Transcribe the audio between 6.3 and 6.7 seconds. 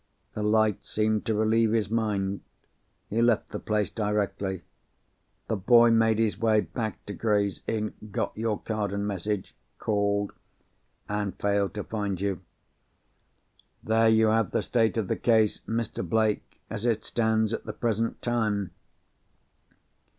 way